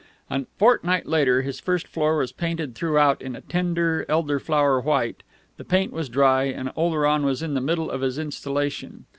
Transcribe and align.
A 0.31 0.45
fortnight 0.57 1.05
later 1.05 1.43
his 1.43 1.59
first 1.59 1.87
floor 1.87 2.17
was 2.17 2.31
painted 2.31 2.73
throughout 2.73 3.21
in 3.21 3.35
a 3.35 3.41
tender, 3.41 4.03
elder 4.09 4.39
flower 4.39 4.79
white, 4.79 5.21
the 5.57 5.63
paint 5.63 5.93
was 5.93 6.09
dry, 6.09 6.45
and 6.45 6.71
Oleron 6.75 7.23
was 7.23 7.43
in 7.43 7.53
the 7.53 7.61
middle 7.61 7.91
of 7.91 8.01
his 8.01 8.17
installation. 8.17 9.05